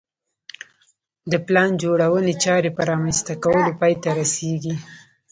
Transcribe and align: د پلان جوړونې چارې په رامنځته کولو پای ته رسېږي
د 1.31 1.33
پلان 1.45 1.69
جوړونې 1.83 2.33
چارې 2.43 2.69
په 2.77 2.81
رامنځته 2.89 3.33
کولو 3.43 3.71
پای 3.79 3.93
ته 4.03 4.09
رسېږي 4.19 4.75